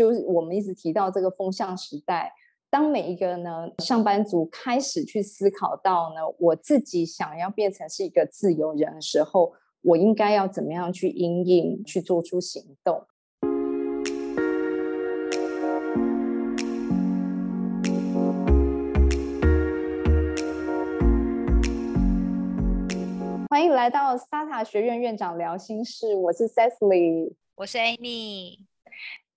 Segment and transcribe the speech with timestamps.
[0.00, 2.32] 就是我们一直提到这个风向时代，
[2.70, 9.52] 当每一个呢上班族开始去思考到呢，我自己想要变成是一个自由人的时候，
[9.82, 13.04] 我应该要怎么样去应应，去做出行动。
[23.50, 28.60] 欢迎来到 SATA 学院院长聊心事，我是 Cecily，我是 Amy。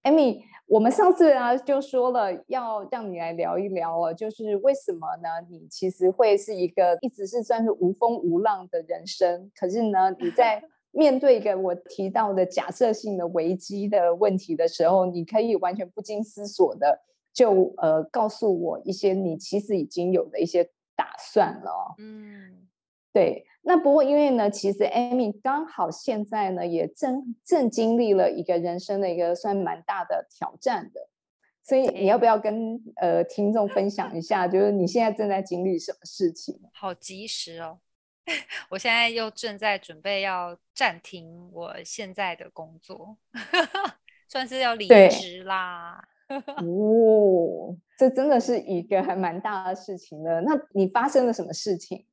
[0.03, 5.29] Amy，我们上次啊就说了要让你来聊一聊哦，就是为什么呢？
[5.49, 16.99] 你其实会是一个一直是算是无风无浪的人生，可是呢，你在 面对一个我提到的假设性的危机的问题的时候，你可以完全不经思索的
[17.33, 21.95] 就呃告诉我一些你其实已经有的一些打算了。
[21.97, 22.67] 嗯，
[23.13, 23.45] 对。
[23.65, 31.07] 那不过，因为呢，其实 Amy 刚好现在呢，也正正经历了一个人生的一个算蛮大的挑战的，
[31.63, 36.59] 所以你要不要跟呃听众分享一下，就是你现在正在经历什么事情？
[36.73, 37.79] 好及时哦！
[38.69, 43.17] 我现在又正在准备要暂停我现在的工作，
[44.27, 46.03] 算是要离职啦。
[46.27, 50.41] 哦，这真的是一个还蛮大的事情了。
[50.41, 52.05] 那你发生了什么事情？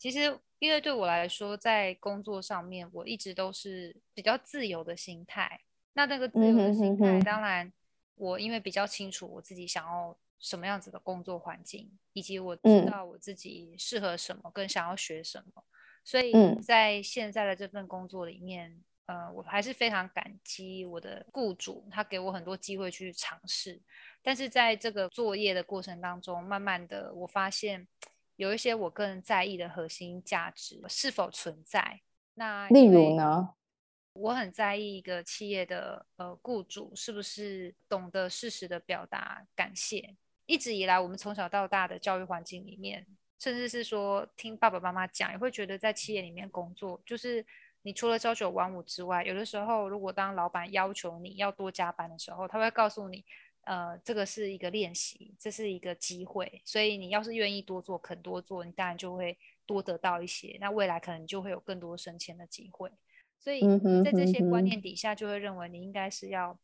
[0.00, 5.60] 其实，因为对我来说，在工作上面，我一直都是比较自由的心态。
[5.92, 7.70] 那那个自由的心态，当然，
[8.14, 15.62] 我因为比较清楚我自己想要什么样子的工作环境，以及我知道我自己适合什么，跟想要学什么，
[16.02, 23.78] 所以在现在的这份工作里面，呃，我还是非常感激我的雇主，他给我很多机会去尝试。
[24.22, 27.86] 但是在这个作业的过程当中，慢慢的，我发现。
[28.40, 32.00] 有一些我个人在意的核心价值是否存在？
[32.32, 33.50] 那例如呢？
[34.14, 40.16] 我很在意一个企业的呃雇主是不是懂得适时的表达感谢。
[40.46, 43.06] 一直以来，我们从小到大的教育环境里面，
[43.38, 47.44] 甚至是说听爸爸妈妈讲，也会觉得在企业里面工作，就是
[47.82, 53.22] 你除了朝九晚五之外，有的时候如果当老板要求你要多加班的时候，他会告诉你。
[53.62, 60.56] 呃，这个是一个练习，这是一个机会，所以你要是愿意多做，肯多做，你当然就会多得到一些。
[60.60, 62.90] 那未来可能就会有更多升迁的机会。
[63.38, 63.60] 所以
[64.04, 66.58] 在这些观念底下，就会认为你应该是要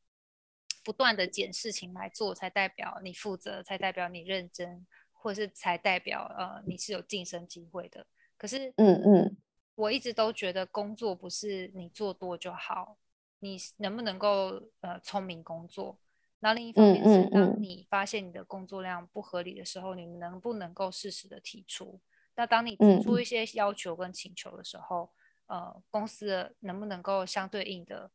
[0.85, 8.07] 不断的捡事情来做，才代表你负责，才代表你认真，或是才代表呃你是有晋升机会的。
[8.37, 9.37] 可是，嗯嗯，
[9.75, 12.99] 我一直都觉得工作不是你做多就好，
[13.39, 15.99] 你能不能够呃聪明工作？
[16.47, 21.99] 那另一方面是，当你发现你的工作量不合理的时候，你能不能够适时的提出？
[22.37, 25.11] 那当你提出一些要求跟请求的时候，
[25.47, 28.09] 呃，公司能不能够相对应的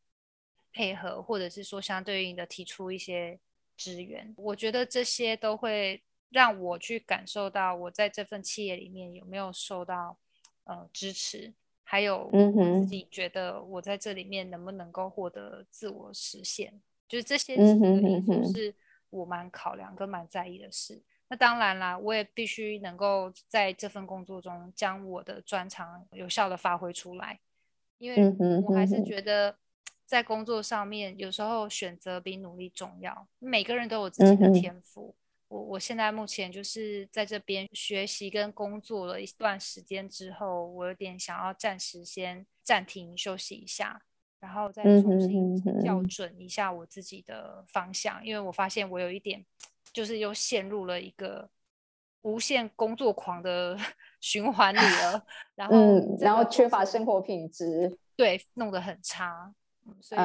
[0.72, 3.38] 配合，或者是说相对应的提出一些
[3.75, 4.34] 支援？
[4.38, 10.18] 我觉得这些都会让我去感受到我在这份企业里面有没有受到
[10.64, 11.53] 呃支持，
[11.84, 16.81] 还有自己觉得我在这里面能不能够获得自我实现。
[17.11, 18.73] 就是这些几个因素是
[19.09, 21.03] 我蛮考量跟蛮在意的事。
[21.27, 27.38] 那当然啦，我也必须能够在这份工作中将我的专长有效的发挥出来，
[27.97, 28.33] 因为
[28.66, 29.57] 我还是觉得
[30.05, 33.28] 在工作上面有时候选择比努力重要。
[33.39, 35.13] 每个人都有自己的天赋。
[35.49, 44.01] 我我现在目前就是在这边学习跟工作了一段时间之后，我有点想要暂时先暂停休息一下。
[44.41, 49.46] 然后再重新校准一下我自己的方向，因为我发现我有一点，
[49.94, 51.47] 就是又陷入了一个
[52.24, 53.78] 无限工作狂的
[54.19, 55.24] 循环里了。
[55.53, 55.75] 然后，
[56.19, 59.53] 然后缺乏生活品质，对，弄得很差。
[60.02, 60.22] 所以，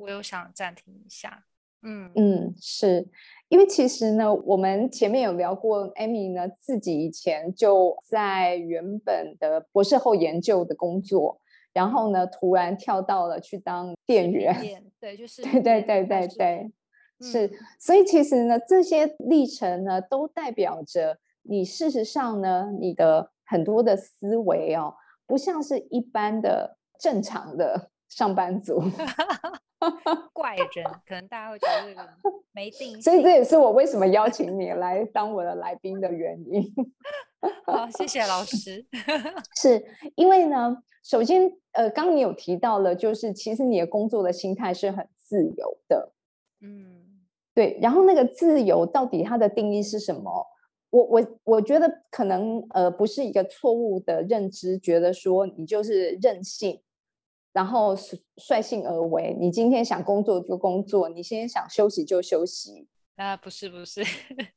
[0.00, 1.44] 我又想暂停一下。
[1.82, 3.06] 嗯嗯，是
[3.48, 11.40] 因为其实呢，我们前面有聊过，Amy 呢自己以前就在原本的博士后研究的工作。
[11.76, 16.72] 然后呢，突然跳到了去当店员，对，就 是对对对对对，
[17.20, 17.50] 是。
[17.78, 24.94] 所以其实呢，这些历程呢，都代表着你事实上呢，你的很多的思维哦，
[25.26, 28.82] 不像是一般的正常的上班族。
[30.32, 32.08] 怪人，可能大家会觉得
[32.52, 33.00] 没定。
[33.00, 36.62] 所以这也是我为什么邀请 你来当我的来宾的原因。
[37.66, 38.84] 好，谢谢老师。
[39.60, 39.84] 是
[40.14, 46.12] 因为呢，首先，呃，刚刚你有提到了，就是其实你的工作的心态是很自由的。
[46.60, 47.20] 嗯，
[47.54, 47.78] 对。
[47.80, 50.46] 然后那个自由到底它的定义是什么？
[50.90, 56.80] 我我我觉得可能呃不是一个错误的认知，觉得说你就是任性。
[57.56, 57.96] 然后
[58.36, 59.34] 率性而为。
[59.40, 62.86] 你今天想工作就工作，你今天想休息就休息。
[63.14, 64.04] 啊，不是不是，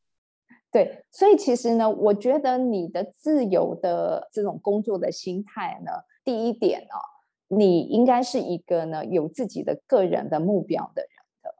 [0.69, 5.92] 对，所以其实呢，我觉得你的自由的这种工作的心态呢，
[6.25, 7.00] 第一点哦，
[7.48, 11.10] 你应该是一个呢有自己的个人的目标的人
[11.42, 11.56] 的。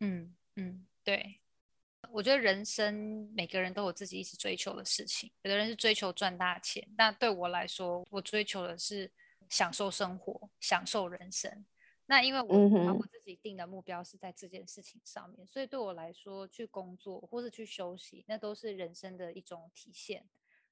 [0.00, 1.36] 嗯嗯，对。
[2.12, 9.08] 我觉得人生每个人都有自己一直追求的事情，有的人是追求赚大钱，那对我来说，我追求的是
[9.50, 11.66] 享受生活，享受人生。
[12.06, 12.48] 那因为我
[12.86, 20.26] 把我自己定的目标是在这件事情上面，所以对我来说，去工作或是去休息，那都是人生的一种体现。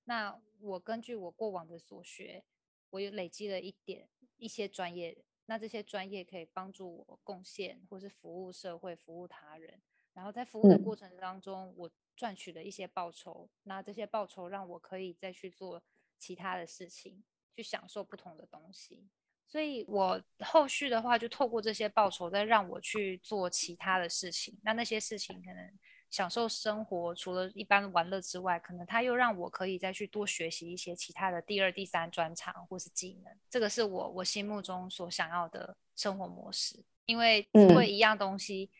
[0.04, 2.42] 那我根据我过往的所学，
[2.90, 5.16] 我有累积了一点一些专业，
[5.46, 9.80] 那这些专业可以帮助我贡献或是服务社会、服务他人。
[10.14, 15.80] 然后在服务的过程当中，我赚取了一些报酬，那这些报酬让我可以再去做
[16.18, 17.22] 其他的事情，
[17.58, 19.04] 去享受不同的东西。
[19.48, 24.56] 所以，我后续的话就透过这些报酬，再让我去做其他的事情。
[24.62, 25.72] 那那些事情可能
[26.08, 33.36] 享受生活，除了一般玩乐之外，可能他又让我可以再去多学习一些其他的第二、第三专长或是技能。
[33.50, 36.84] 这个是我我心目中所想要的生活模式。
[37.06, 38.70] 因为只会一样东西，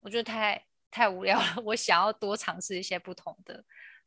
[0.00, 0.62] 我觉得太。
[0.88, 3.62] 太无聊了， 我想要多尝试一些不同的，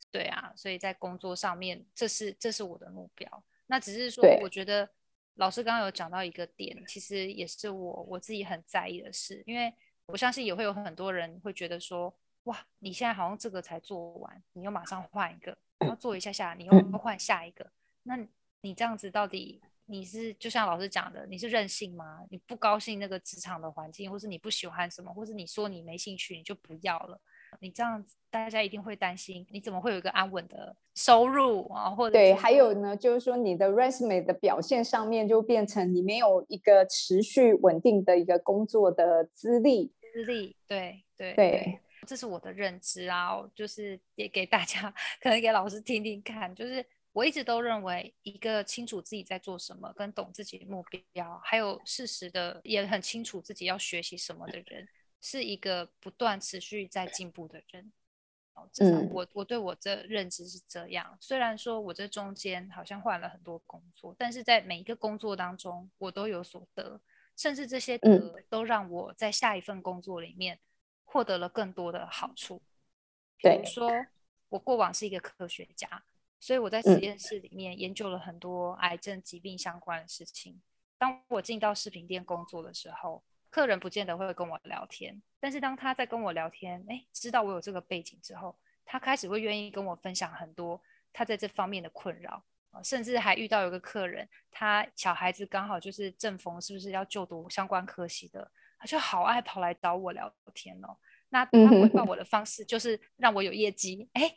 [0.10, 3.44] 对啊，所以在工作上面，这是这是我的目标。
[3.70, 4.90] 那只是说，我觉得
[5.36, 9.72] 老师刚刚有讲到一个点，其实也是我我自己很在意的事，因为
[10.08, 12.12] 我相信也会有很多人会觉得说，
[12.46, 17.72] 哇，你现在好像这个才做完，你又马上换一个，然后做一下下，你又换下一个，
[18.04, 18.18] 那
[18.62, 19.62] 你这样子到底？
[19.92, 22.24] 你是就像老师讲的，你是任性吗？
[22.30, 27.20] 你不高兴那个职场的环境，或是你不喜欢什么，或是你说你没兴趣，你就不要了。
[27.60, 31.90] 你这样子，大家一定会担心，你怎么会有一个安稳的收入啊？
[31.90, 39.94] 或者对，还有呢，就是说你的 resume 的表现上面就变成你没有一个持续稳定的一个工作的资历。
[40.14, 46.86] 资历，对对对，这是我的认知啊，就是也给大家，可能给老师听听看，就是。
[47.12, 54.88] 我一直都认为，一个清楚自己在做什么，跟懂自己的目标，还有适时的也很清楚自己要学习什么的人，
[55.22, 57.92] 是一个不断持续在进步的人。
[58.54, 61.18] 哦，至少我我对我这认知是这样。
[61.20, 67.00] 虽然说我这中间好像换了很多工作，但是在每一个工作当中，我都有所得，
[67.38, 70.60] 甚至这些得都让我在下一份工作里面
[71.06, 72.62] 获得了更多的好处。
[73.38, 73.90] 比如说，
[74.50, 76.04] 我过往是一个科学家。
[76.42, 80.62] 所以我在实验室里面研究了很多癌症疾病相关的事情。
[80.98, 88.56] 当我进到饰品店工作的时候，客人不见得会跟我聊天，但是当他在跟我聊天，哎，知道我有这个背景之后，
[88.86, 90.82] 他开始会愿意跟我分享很多
[91.12, 92.44] 他在这方面的困扰
[92.84, 100.96] 甚至还遇到有个客人，他小孩子刚好就是正逢是不是要就读相关科系的，他就好爱跑来找我聊天哦。
[101.30, 104.34] 那他回报我的方式就是让我有业绩，哎，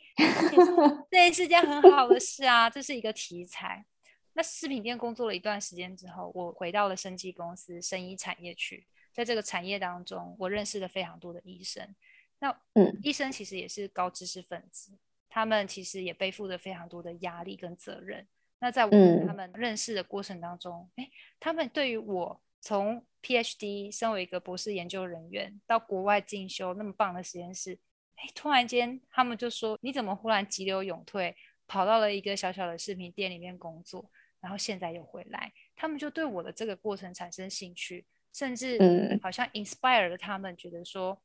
[1.09, 3.85] 这也是件很好的事啊，这是一个题材。
[4.33, 11.95] 那饰品店工作了一段时间之后，我回到了生技公司生医产业去，在这个产业当中，我认识了非常多的医生。
[12.39, 14.91] 那嗯，医生其实也是高知识分子，
[15.29, 18.27] 他们其实也背负着非常多的压力跟责任。
[18.59, 27.77] 那在我跟他们认识的过程当中，哎，他们对于我从 PhD，身为一个博士研究人员，到国外进修那么棒的实验室，
[28.15, 31.35] 哎，突然间他们就说：“你怎么忽然急流勇退，
[31.67, 38.77] 跑到了一个小小的饰品店里面工作，然后现在又回来？”他们就对我的这个过程产生兴趣，甚至
[39.21, 41.21] 好像 inspire 了他们，觉得说：“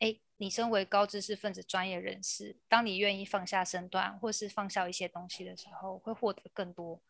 [0.00, 7.00] 哎，你身为高知识分子、专业人士，当你愿意放下身段，或是放下一些东西的时候，会获得更多。”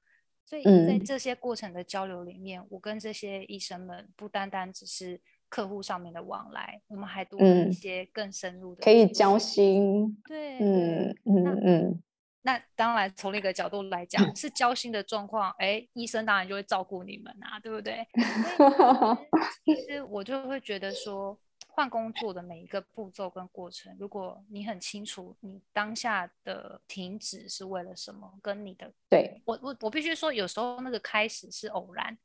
[0.45, 10.23] 所以在这些过程的交流里面，我跟这些医生们不单单只是客户上面的往来，我们还多了一些更深入的，可以交心。
[10.27, 12.03] 对，嗯嗯嗯。
[12.43, 18.07] 那当然，从另一个角度来讲，是交心的状况，哎，医生当然就会照顾你们啊，对不对？
[19.65, 21.39] 其实我就会觉得说。
[21.71, 32.19] 换工作的每一个步骤跟过程，如果你很清楚你当下的停止是为了什么，跟你的对我我我必须说，有时候那个开始是偶然，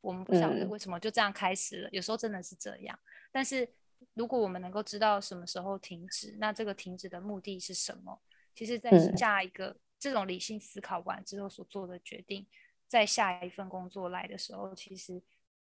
[0.00, 1.88] 我们不晓得为什么就这样开始了。
[1.90, 2.96] 有时候真的是这样，
[3.32, 3.68] 但是
[4.14, 8.22] 如果我们能够知道什么时候停止，那这个停止的目的是什么？
[8.54, 12.46] 其实，在下一个这种理性思考完之后所做的决定，
[12.88, 15.22] 在下一份工作来的时候，其实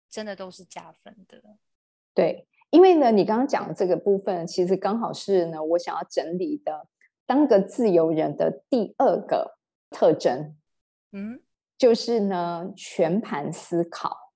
[0.08, 1.42] 真的都是加分的。
[2.14, 2.46] 对。
[2.70, 6.86] 因为呢，你刚刚讲的这个部分，其实刚好是呢，我想要整理的，
[7.24, 10.54] 当个自由人的第二个特征，
[11.12, 11.40] 嗯，
[11.78, 14.34] 就是呢，全盘思考。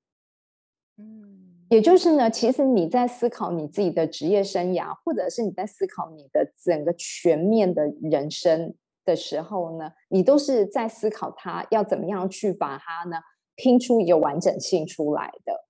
[0.96, 1.31] 嗯，
[1.72, 8.74] 也就是呢，其实你在思考你自己的职业生涯，或者是你在思考你的整个全面的人生
[9.06, 13.16] 的时候呢，你都是在思考它要怎么样去把它呢
[13.56, 15.64] 拼出一个完整性出来的。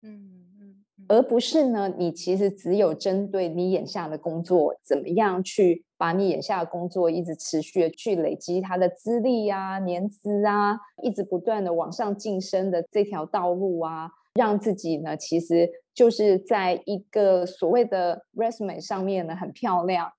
[0.00, 0.38] 嗯。
[1.08, 1.92] 而不是呢？
[1.98, 20.12] 你其实只有针对你眼下的工作，怎么样去把你眼下的工作一直持续的去累积它的资历啊、年资啊，一直不断的往上晋升的这条道路啊，让自己呢，其实就是在一个所谓的 resume 上面呢很漂亮，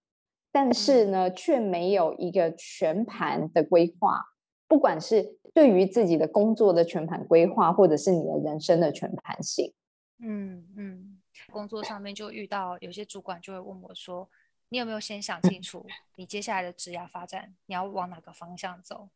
[0.51, 4.21] 但是呢却没有一个全盘的规划，
[4.67, 9.73] 不管是对于自己的工作的全盘规划，或者是你的人生的全盘性。
[10.19, 11.19] 嗯嗯，
[11.51, 14.29] 工作上面就遇到有些主管就会问我说
[14.69, 19.09] ：“你有没有先想清楚你接下来的职业发展，你要往哪个方向走？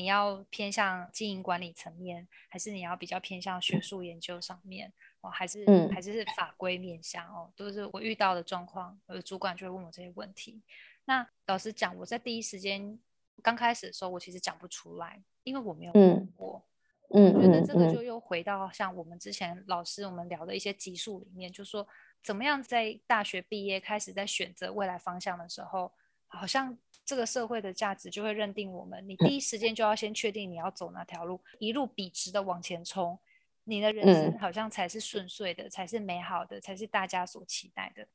[0.00, 4.90] 你要偏向经营管理层面，还是你要比较偏向学术研究上面？
[5.20, 7.22] 哦，还是还是法规面向？
[7.28, 8.98] 哦，都是我遇到的状况。
[9.04, 10.62] 我的主管就会问我这些问题。
[11.04, 12.98] 那老实讲，我在第一时间
[13.42, 16.64] 刚开始的时候，我其实讲不出来，因为我没有问过。”
[17.12, 21.86] 嗯，我觉得这个就又回到像我们之前老师我们聊的一些集数里面，就说
[22.22, 25.92] 怎么样在大学毕业开始在选择未来方向的时候，
[26.28, 26.78] 好像
[27.10, 33.18] 这个社会的价值就会认定我们，你第一时间就要先确定你要走哪条路，一路笔直的往前冲，
[33.64, 38.06] 你的人生好像才是顺遂的，才是美好的，才是大家所期待的。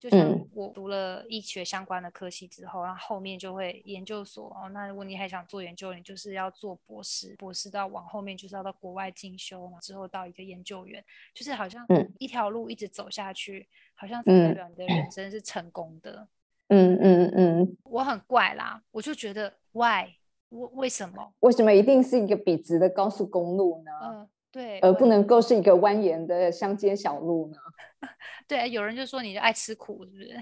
[0.00, 4.68] 就像我读了医学相关的科系之后，然后后面就会研究所哦。
[4.70, 11.86] 那如果你还想做研究，你就是要做博士，博士到往后面就是要到国外进修嘛，之后到一个研究员，就是好像
[12.18, 16.26] 一条路一直走下去，好像才代表你的人生是成功的。
[16.68, 20.06] 嗯嗯嗯，我很怪啦，我就觉得 why
[20.50, 21.32] 为为什么？
[21.40, 24.28] 为什么一定是一个笔直的高速公路呢？
[24.50, 27.58] 对，而不能够是一个蜿蜒的乡间小路呢？
[28.46, 30.34] 对，有人就说你就爱吃苦，是不是？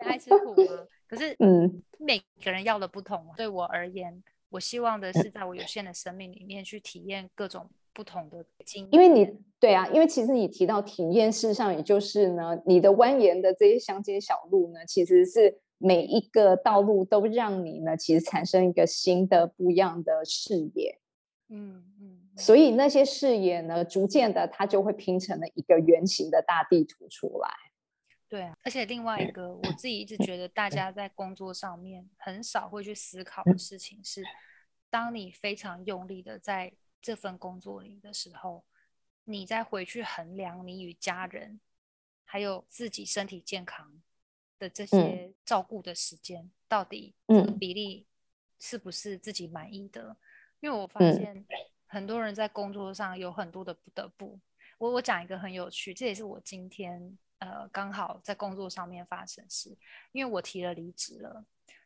[0.00, 0.86] 爱吃苦吗？
[1.06, 3.30] 可是，嗯，每个人要的不同。
[3.36, 20.98] 对我而言，我希望的是在我有限的生命里面去体验各种不同的经因为你对啊，因为其实你提到体验，事实上也就是呢，你的蜿蜒的这些乡间小路呢，其实是每一个道路都让你呢，其实产生一个新的不一样的视野。
[21.48, 22.20] 嗯嗯。
[22.36, 27.48] 所以那些视野呢，逐渐的它就会拼成了一个圆形的大地图出来。
[28.28, 34.24] 对啊，而且另外一个，我自己一直觉得大家在工作上面很少会去思考的事情是，
[34.90, 36.72] 当你非常用力的在
[37.04, 38.64] 这份工作里的时候，
[39.24, 41.60] 你再回去衡量你与家人
[42.24, 44.02] 还有自己身体健康
[44.58, 48.06] 的这些照顾的时间，到底这个比例
[48.58, 50.16] 是不是自己满意的？
[50.60, 51.46] 因为我发现。
[51.86, 54.36] 很多人在工作上有很多的不得不。
[54.78, 59.78] 我我讲一个很有趣，这也是我今天呃刚好在工作上面发生事，
[60.10, 61.44] 因为我提了离职了。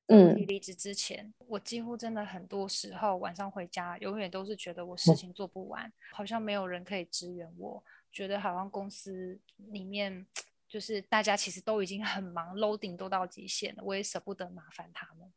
[0.08, 10.26] 嗯，提离职之前，我几乎真的很多时候晚上回家，永远都是觉得我事情做不完，好像没有人可以支援我，觉得好像公司里面
[10.66, 15.30] 就是大家其实都已经很忙，loading 都到极限了，我也舍不得麻烦他们。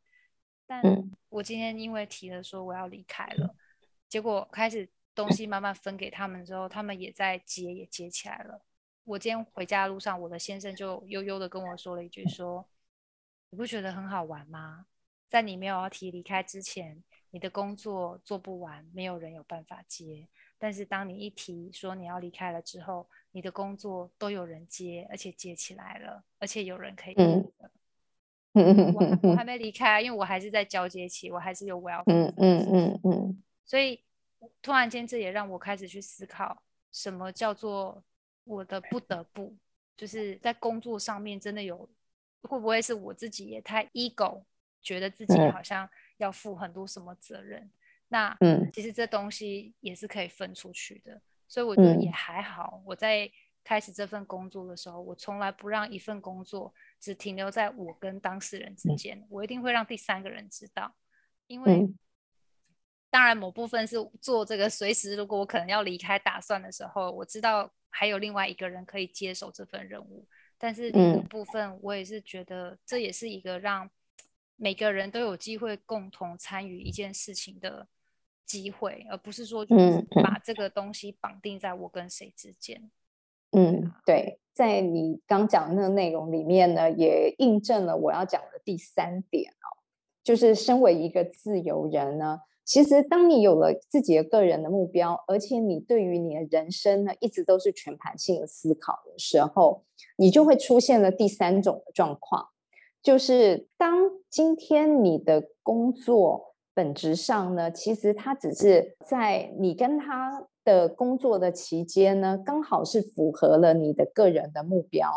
[0.66, 0.82] 但
[1.28, 3.54] 我今天因为提了说我要离开了。
[4.08, 8.62] 结果开始东西慢慢分给他们之后，他们也在接，也接起来了。
[9.04, 12.66] 我今天回家的路上，我的先生就悠悠的跟我说了一句：“说
[13.52, 14.86] 你不觉得很好玩吗？
[15.28, 20.26] 在你没有要提离开之前，你的工作做不完，没有人有办法接。
[20.58, 27.14] 但是当你一提说你要离开了之后，你的工作都有人接，而且接起来了，而且有人可以。
[27.18, 27.52] 嗯
[28.54, 34.02] 嗯我我还没离开，因为我还是在交接期，我还是有我要嗯嗯嗯嗯。”所以，
[34.62, 38.02] 突然间，这也让我开始去思考，什么叫做
[38.44, 39.54] 我的不得不，
[39.94, 41.86] 就是在工作上面真的有，
[42.42, 44.42] 会不会是我自己也太 ego，
[44.82, 47.70] 觉得自己好像要负很多什么责任？
[48.08, 51.20] 那，嗯，其实这东西也是可以分出去的。
[51.48, 52.82] 所以我觉得也还好。
[52.84, 53.30] 我在
[53.64, 60.94] 开始这份工作的时候，我从来不让一份工作只停留在我跟当事人之间，我一定会让第三个人知道，
[61.46, 61.88] 因为。
[63.10, 70.26] 当然，某部分是做这个，随时如果我可能要离开打算的时候，我知道还有另外一个人可以接手这份任务。
[70.62, 73.90] 但是另一部分，我也是觉得这也是一个让
[74.54, 77.88] 每个人都有机会共同参与一件事情的
[78.46, 82.88] 机会，而不是说就是把这个东西绑定在我跟谁之间。
[83.50, 89.82] 嗯，对，在你刚讲的那个内容里面呢，也印证了我要讲的第三点哦，
[90.22, 92.42] 就是身为一个自由人呢。
[92.64, 99.84] 其实当你有了自己的个人的目标，而且你对于你的人生呢，一直都是全盘性的思考的时候，
[100.16, 102.48] 你就会出现了第三种的状况，
[103.02, 115.10] 就是当今天你的工作本质上呢，其实它只是在你跟他的工作的期间呢，刚好是符合了你的个人的目标，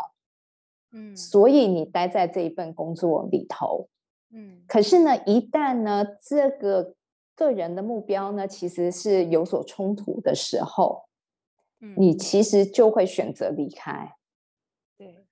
[0.92, 1.16] 嗯。
[1.16, 3.88] 所以你待在这一份工作里头。
[4.32, 4.62] 嗯。
[4.66, 6.95] 可是呢，一旦呢这个
[7.36, 11.04] 个人的目标呢，其实是有所冲突的时候，
[11.80, 14.14] 嗯，你其实就会选择离开，
[14.96, 15.26] 对，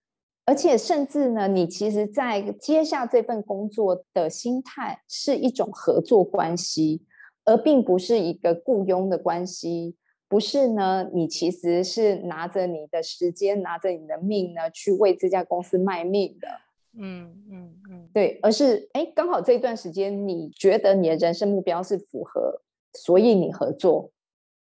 [0.45, 7.03] 而且甚至呢，你其实在接下这份工作的心态是一种合作关系，
[7.45, 9.97] 而并不是一个雇佣的关系。
[10.27, 16.49] 不是呢，你其实是拿着你的时间，拿着你的命呢，去为这家公司卖命的。
[16.97, 24.11] 嗯嗯嗯，对，而是哎，刚好这一段时间你觉得你的人生目标是符合，所以你合作，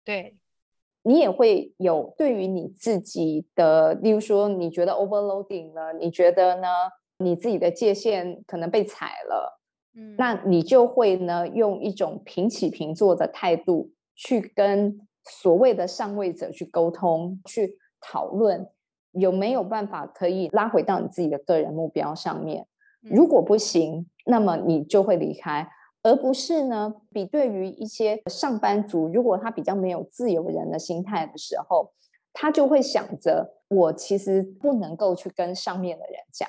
[0.05, 0.37] 对，
[1.03, 6.69] 你也会有对于你自己的，例如说你觉得 overloading 了，你觉得呢
[7.19, 9.61] 你自己的界限可能被踩了，
[9.95, 10.43] 嗯，那。
[10.47, 18.69] 你就会呢用一种平起平坐的态度去跟所谓的上位者去沟通，去讨论
[19.15, 22.67] 有没有办法可以拉回到你自己的个人目标上面。
[23.01, 25.69] 如嗯果不行，那么你就会离开，
[26.03, 26.95] 而不是呢？
[27.13, 31.93] 比对于一些上班族，如果他比较没有自由人的心态的时候，
[32.33, 36.49] 他就会想着，我其实不能够去跟上面的人讲，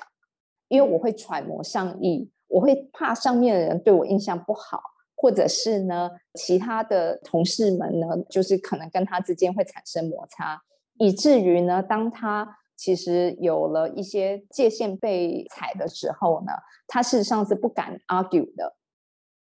[0.68, 4.80] 因为我会揣摩上意，我会怕上面的人对我印象不好，
[5.14, 10.62] 或者是呢，其他的同事们呢，就是可能跟他之间会产生摩擦，
[10.98, 16.52] 以至于呢，当他其实有了一些界限被踩的时候呢，
[16.86, 18.76] 他事实上是不敢 argue 的，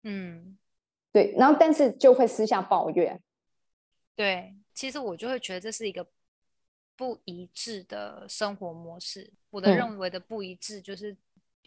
[0.03, 0.59] 嗯，
[1.13, 3.21] 对，然后但是就会私下抱怨，
[4.15, 6.07] 对，其实我就会觉得这是一个
[6.97, 9.33] 不一致的生活模式。
[9.51, 9.77] 我的嗯。
[9.77, 11.17] 认为的不一致，就是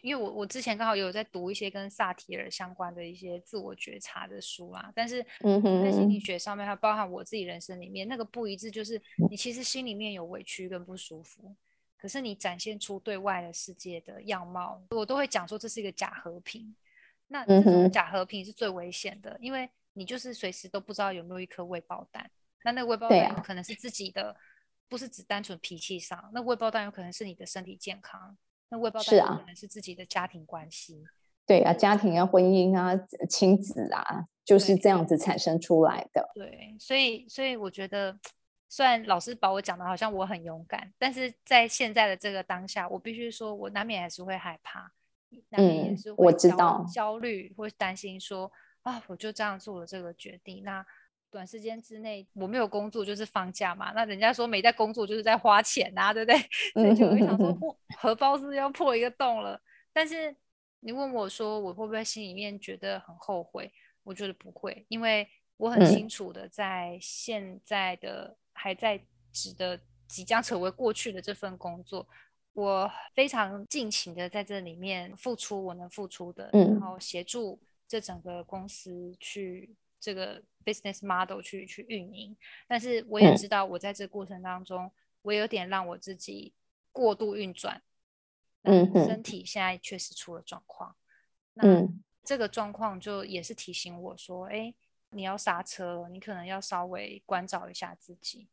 [0.02, 11.56] 因为我我之前刚好有在读一些跟萨提尔相关的一些自我觉察的书啦，但是嗯在心理学上面，它包含我自己人生里面那个不一致，就是嗯你其实心里面有委屈跟不舒服，
[11.98, 16.74] 可是你展现出对外的世界的样貌，我都会讲说这是一个假和平。
[17.28, 22.30] 那这种假和平是最危险的，因为你就是随时都不知道有没有一颗未爆弹。
[22.62, 24.36] 那那个未爆弹有可能是自己的，
[24.88, 31.04] 不是只单纯脾气上，那未爆弹有可能是你的身体健康，那未爆是啊弹可能是自己的家庭关系。
[31.46, 32.92] 对啊，家庭啊、婚姻啊、
[33.28, 36.28] 亲子啊，就是对这样子产生出来的。
[36.34, 38.18] 对，所以所以我觉得，
[38.68, 44.90] 虽然老师把我讲的好像我很勇敢，但是在现在的这个当下，我必须说，我难免还是会害怕，
[45.50, 48.50] 难免也嗯是我会焦知道焦虑或担心说
[48.82, 50.84] 啊，我就这样做了这个决定，那
[51.30, 56.38] 短时间之内我没有工作就是放假嘛，那人家说没在工作就是在花钱呐、对不对？
[56.72, 59.60] 所以就会想说，嗯哦，荷包是要破一个洞了？
[59.92, 60.34] 但是
[60.80, 63.70] 你问我说，我会不会心里面觉得很后悔？
[64.04, 69.00] 我觉得不会，因为我很嗯清楚的在现在的还在
[69.32, 72.06] 职的即将成为过去的这份工作，
[72.52, 82.36] 我非常尽情的在这里面付出我能付出的，嗯然后协助这整个公司去这个 business model 去去运营。
[82.66, 84.90] 但是我也嗯知道，我在这过程当中，
[85.22, 86.52] 我有点让我自己
[86.92, 87.82] 过度运转，
[88.62, 90.96] 那嗯身体现在确实出了状况。
[91.54, 94.74] 那嗯这个状况就也是提醒我说，哎，
[95.10, 98.48] 你要刹车了，你可能要稍微关照一下自己。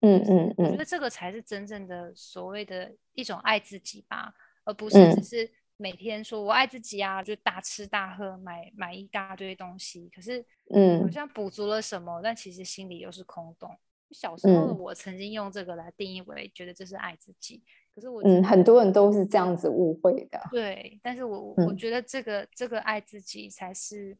[0.00, 13.70] 嗯嗯嗯我觉得这个才是真正的所谓的一种爱自己吧，而不是只嗯是每天说我爱自己啊，就大吃大喝，买买一大堆东西，可是嗯好嗯像补足了什么，但其实心里又是空洞。
[14.10, 17.62] 小时候我曾经用这个来定义为觉得这是爱自己，
[17.94, 20.40] 可是我嗯，很多人都是这样子误会的。
[20.50, 24.16] 对，但是我我嗯觉得这个这个爱自己才是，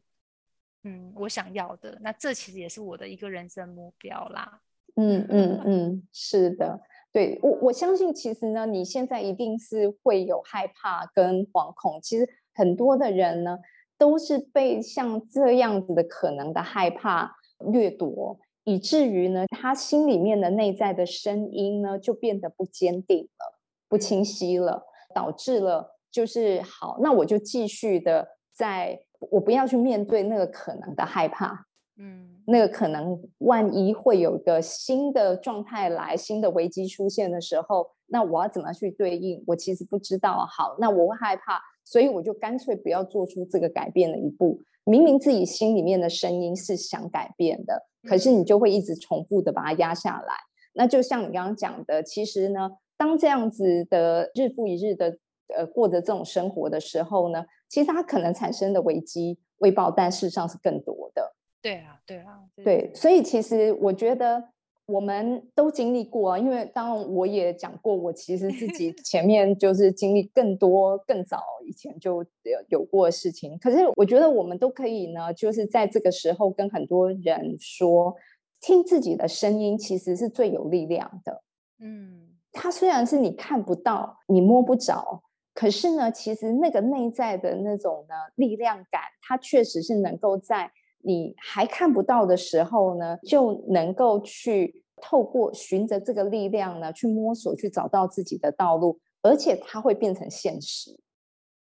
[0.83, 1.97] 嗯，我想要的。
[2.01, 4.61] 那这其实也是我的一个人生目标啦。
[4.95, 6.79] 嗯嗯嗯，是的，
[7.11, 11.99] 对我我相信，其实呢，你现在一定是会有害怕跟惶恐。
[12.01, 13.57] 其实很多的人呢，
[13.97, 17.35] 都是被像这样子的可能的害怕
[17.71, 24.83] 掠夺，以至于呢，他心里面的内在的声音呢，就变得不坚定了，不清晰了，
[25.15, 28.99] 导致了就是好，那我就继续的在，
[29.31, 31.65] 我不要去面对那个可能的害怕。
[31.99, 39.43] 嗯那个可能万一会有一个新的状态来，新的危机出现的时候，那我要怎么去对应？
[39.45, 40.47] 我其实不知道。
[40.49, 44.59] 好，那我会害怕，所以我就干脆不要做出这个改变的一步。
[44.85, 50.33] 明明自己心里面的声音是想改变的，可是你就会一直重复的把它压下来。
[50.73, 55.19] 那就像你刚刚讲的，其实呢，当这样子的日复一日的
[55.55, 61.35] 呃过着这种生活的时候呢，其实它可能产生的危机未爆但事实上是更多的。
[61.61, 64.49] 对啊，对啊，对，所以其实我觉得。
[64.91, 73.55] 我们都经历过啊，因为当然我也讲过，我其实自己 前面就是经历更多、更早以前就有有过的事情。
[73.59, 78.15] 可是我觉得我们都可以呢，就是在这个时候跟很多人说，
[78.59, 81.43] 听自己的声音其实是最有力量的。
[81.77, 85.21] 嗯，它虽然是你看不到、你摸不着，
[85.53, 90.71] 可是呢，其实那个内在的那种呢力量感，它确实是能够在。
[91.09, 100.99] 你还看不到的时候呢，就能够去透过循着这个力量呢，去摸索，去找到自己的道路，而且它会变成现实。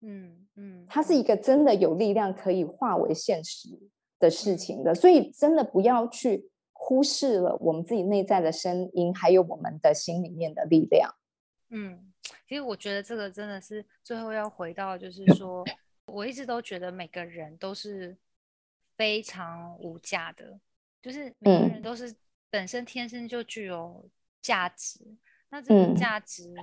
[0.02, 3.70] 嗯嗯，它是一个真的有力量可以化为现实
[4.18, 11.10] 的事情的，所以真的不要去忽视了我们自己内在的声音，还有我们的心里面的力量。
[11.70, 12.12] 嗯，
[12.46, 15.64] 其实我觉得这个真的是最后要回到，就是说，
[16.12, 18.14] 我一直都觉得每个人都是。
[18.96, 20.60] 非常无价的，
[21.00, 22.14] 就是每个人都是
[22.50, 24.08] 本身天生就具有
[24.40, 25.00] 价值。
[25.50, 26.54] 那这个价值，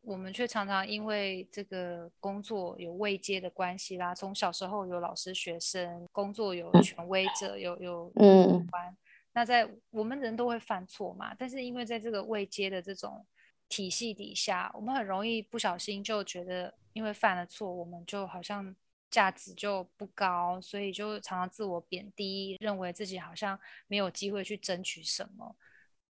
[0.00, 8.96] 我们却常常因为这个工作有位阶的关系啦，从小时候有老师、学生，工作有权威者，有有嗯官。
[9.32, 13.26] 那在我们人都会犯错嘛，但是因为在这个位阶的这种
[13.68, 18.74] 体系底下，我们很容易不小心就觉得，因为犯了错，我们就好像。
[19.14, 25.54] 价值就不高，所以就常常自我贬低，认为自己好像没有机会去争取什么。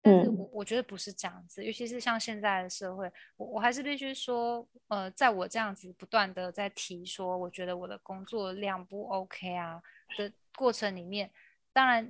[0.01, 9.83] 但是我我觉得不是这样子，尤其是像现在的社会，我我还是必须说，呃，在我这样子不断的在提说，我觉得我的工作量不 OK 啊
[10.17, 11.31] 的过程里面，
[11.75, 12.09] 当然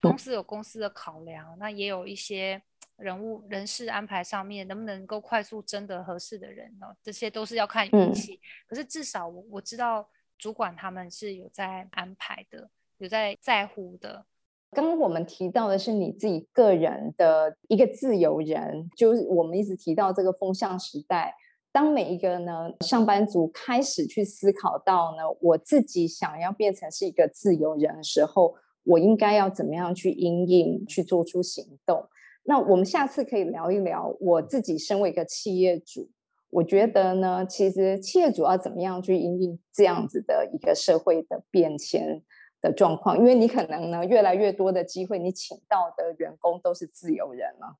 [0.00, 2.62] 公司有公司的考量，那也有一些
[2.96, 6.86] 人物人事安排上面能不能够快速征得合适的人呢？
[7.02, 8.40] 这些都是要看运气。
[8.66, 10.08] 可是至少我我知道。
[10.42, 14.26] 主管他们是有在安排的，有在在乎的。
[14.72, 21.32] 刚刚我们提到的是你自己个人的一个自由人，就是我们一直提到这个风向时代。
[21.70, 32.04] 当每一个呢上班族开始去思考到呢，我自己想要变成是一个自由人的时候，我应该要怎么样去应应，去做出行动？
[32.42, 36.10] 那我们下次可以聊一聊我自己身为一个企业主。
[36.52, 42.22] 我觉得呢，其实企业主要怎么样去应对这样子的一个社会的变迁
[42.60, 43.16] 的状况？
[43.16, 47.78] 因为你可能呢，越来越多的机会，你请到的员工都是自由人了。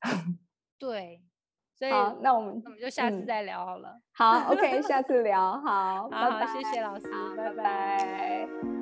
[0.80, 1.22] 对，
[1.76, 1.90] 所以
[2.22, 4.00] 那我们我们就下次再聊好了。
[4.12, 5.60] 好， OK，下次聊。
[5.60, 7.04] 好，好，谢谢老师，
[7.36, 8.81] 拜拜。